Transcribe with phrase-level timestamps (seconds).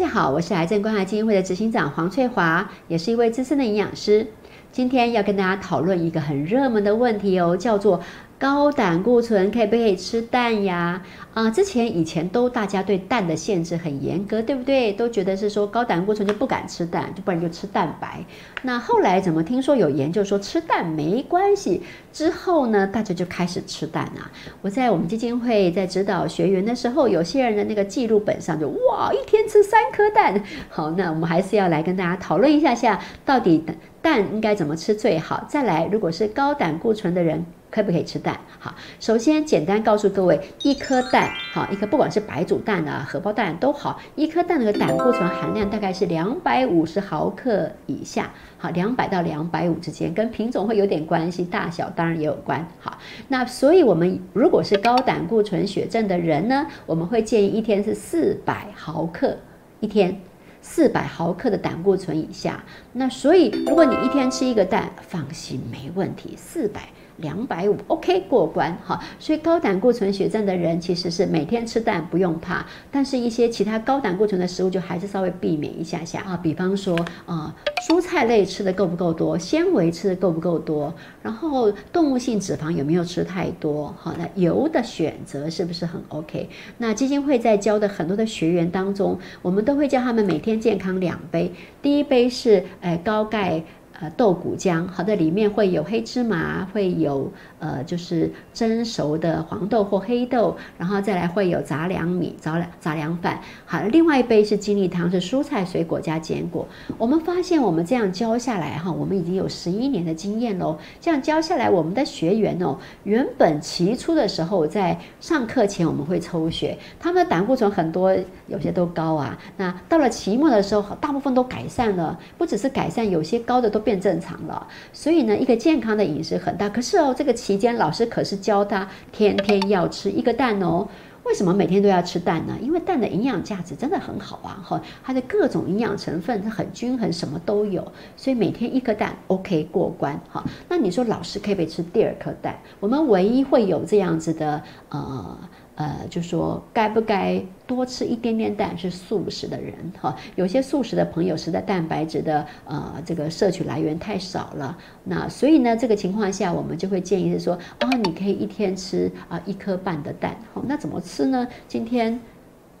[0.00, 4.26] 大家好，我是癌症关怀基金会的执行长黄翠华，也是一位资深的营养师。
[4.72, 8.00] 今天要跟大家讨论一个很热门的问题哦，叫做。
[8.40, 11.02] 高胆固醇可以不可以吃蛋呀？
[11.34, 14.94] 啊，之前以前都大家对蛋的限制很严格，对不对？
[14.94, 18.24] 都觉得是说高胆固醇就不敢吃蛋，就不然就吃蛋白。
[18.62, 21.82] 那后来怎么听说有研究说吃蛋没关系？
[22.14, 24.32] 之后呢，大家就开始吃蛋啊。
[24.62, 30.42] 我在我们基金会在指导学员的时候，有些人的那个记录本上就哇，一天吃三颗蛋。
[30.70, 33.62] 好，那我们还是要来跟大家讨论一下下，到底
[34.02, 35.44] 蛋应该怎么吃最好？
[35.48, 37.44] 再来，如果是高胆固醇的人。
[37.70, 38.36] 可不可以吃蛋？
[38.58, 48.28] 好，首先简单告诉各位，一颗蛋，好，一颗不管是白煮蛋啊、荷包蛋都好，一颗蛋的胆固醇含量大概是两百五十毫克以下，
[48.58, 52.66] 好，两百到两百五之间，跟品种会有点关系，大小当然也有关。
[52.80, 52.98] 好，
[53.28, 59.36] 那所以我们如果是高胆固醇血症的人呢，我们会建议一天是四百毫克，
[59.78, 60.20] 一天
[60.62, 62.62] 四百毫克的胆固醇以下。
[62.92, 66.88] 那所以如果你一天吃一个蛋，放心没问题，四百。
[67.20, 69.00] 两百五，OK 过关哈。
[69.18, 76.36] 所以高胆固醇血症的人其实是每天吃蛋不用怕，但是一些其他高胆固醇的食物就还是稍微避免一下下啊。
[76.36, 77.54] 比方说啊，
[77.88, 83.94] 蔬菜类吃的够不够多，纤维吃的够不够多，然后动物性脂肪有没有吃太多？
[83.98, 86.48] 好，那油的选择是不是很 OK？
[86.78, 93.62] 那基金会在教的很多的学员当中，我们都会教他们每天健康两杯，第一杯是诶高钙。
[94.00, 103.38] 呃，豆谷浆，好的，里面会有黑芝麻，会有呃，就是蒸熟的黄豆或黑豆，然后再来会有杂粮米、杂粮杂粮饭。
[103.66, 106.66] 好，另外一杯是金利汤，是蔬菜水果加坚果。
[106.96, 110.78] 我们发现，我们这样教下来哈，我们已经有十一年的经验喽。
[110.98, 119.38] 这样教下来，我们的学员哦，原本起初的时候在上课前我们会抽血，他们的胆固醇很多，有些都高啊。
[119.58, 123.89] 那到了期末的时候，大部分都改善了，不只是改善，有些高的都变。
[123.90, 126.68] 变正常了，所以呢，一个健康的饮食很大。
[126.68, 130.86] 可是哦，这个期间老师可是教他天天要吃一个蛋哦。
[131.24, 132.56] 为什么每天都要吃蛋呢？
[132.62, 137.84] 因为蛋的营养价值真的很好啊，哈，它的各种营养成分它很均衡，什么都有，
[138.16, 140.44] 所以每天一颗蛋 OK 过关哈。
[140.68, 142.56] 那你说老师可以不可以吃第二颗蛋？
[142.78, 145.36] 我们唯一会有这样子的呃。
[145.80, 161.48] 呃，就说该不该多吃一点点蛋是素食的人哈，有些素食的朋友实在蛋白质的呃这个摄取来源太少了，那所以呢这个情况下我们就会建议是说，哦你可以一天吃啊一颗半的蛋，好，那怎么吃呢？
[161.66, 162.20] 今天，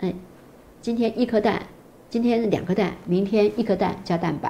[0.00, 0.14] 哎，
[0.80, 1.60] 今天一颗蛋。
[2.08, 4.48] 今天两颗蛋，明天一颗蛋加蛋白，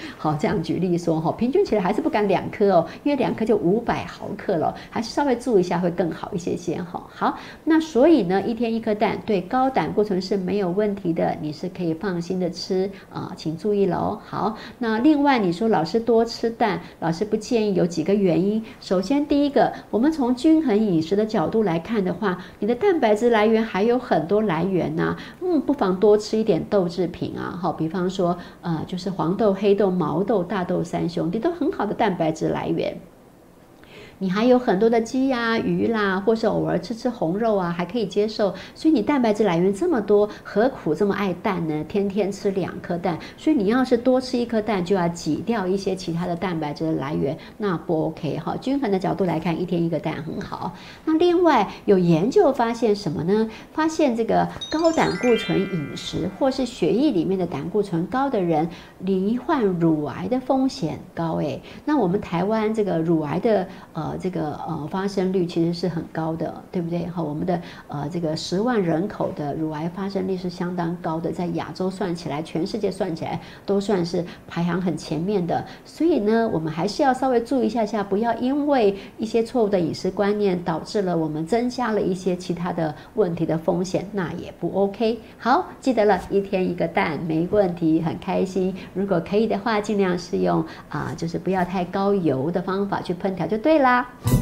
[0.18, 7.04] 好，这样举例说哈，平均起来还是不敢两颗哦，因为两颗就五百毫克了，还是稍微注意一下会更好一些些哈。
[7.08, 14.18] 好，那所以呢，一天一颗蛋对高胆固醇是没有问题的，你是可以放心的吃啊，请注意了哦。
[14.24, 18.64] 好，那另外你说老师多吃蛋，老师不建议有几个原因。
[18.80, 26.86] 首先第一个，我们从均衡饮食的角度来看的话，你的蛋白质来源还有很多来源呐，嗯，不妨多吃一点豆。
[26.86, 32.96] 制品啊，好，比方说，呃，就是黄豆、黑豆、毛豆、大豆三兄弟都很好的蛋白质来源。
[34.18, 38.54] 你还有很多的鸡呀、鱼啦，或是偶尔吃吃红肉啊，还可以接受。
[38.74, 41.84] 所以你蛋白质来源这么多，何苦这么爱蛋呢？
[41.86, 48.56] 天天吃两颗蛋，所以你要是多吃一颗蛋，就要挤掉一些其他的蛋白质的来源，那不 OK 哈。
[48.58, 50.72] 均衡的角度来看，一天一个蛋很好。
[51.04, 53.46] 那另外有研究发现什么呢？
[53.74, 58.66] 发现这个高胆固醇饮食或是血液里面的胆固醇高的人，
[59.00, 61.60] 罹患乳癌的风险高诶。
[61.84, 64.05] 那我们台湾这个乳癌的呃。
[64.06, 67.06] 呃，这个呃发生率其实是很高的，对不对？
[67.06, 75.64] 哈，我们的呃这个十万人口的乳癌发生率是相当高的，在亚洲算起来，全世界算起来都算是排行很前面的。
[75.84, 85.18] 所以呢，我们还是要稍微注意一下下，不要因为一些错误的饮食观念导致了我们增加了一些其他的问题的风险，那也不 OK。
[85.38, 88.72] 好，记得了一天一个蛋没问题，很开心。
[88.94, 93.95] 如果可以的话，尽量是用啊，就是不要太高油的方法去烹调就对啦。
[93.96, 94.35] 감사합니다.